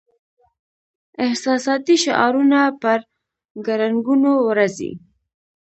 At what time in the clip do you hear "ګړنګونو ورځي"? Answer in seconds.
3.65-4.91